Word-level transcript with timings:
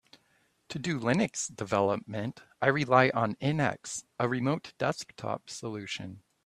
To 0.69 0.79
do 0.79 0.99
Linux 0.99 1.55
development, 1.55 2.41
I 2.59 2.69
rely 2.69 3.11
on 3.13 3.35
NX, 3.35 4.05
a 4.17 4.27
remote 4.27 4.73
desktop 4.79 5.47
solution. 5.47 6.23